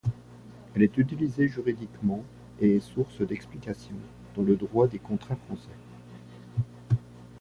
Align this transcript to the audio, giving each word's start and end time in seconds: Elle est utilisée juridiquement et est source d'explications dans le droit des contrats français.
Elle 0.73 0.81
est 0.81 0.97
utilisée 0.97 1.47
juridiquement 1.47 2.23
et 2.59 2.77
est 2.77 2.79
source 2.79 3.21
d'explications 3.21 3.93
dans 4.35 4.41
le 4.41 4.55
droit 4.55 4.87
des 4.87 4.97
contrats 4.97 5.35
français. 5.35 5.69